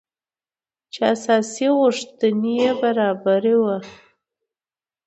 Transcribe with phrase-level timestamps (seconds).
[0.91, 3.77] چې اساسي غوښتنې يې برابري وه.